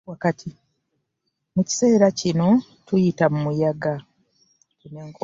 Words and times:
Mu 1.53 1.61
kiseera 1.67 2.07
kino 2.19 2.47
tuyita 2.85 3.25
mu 3.33 3.39
muyaga. 3.45 3.93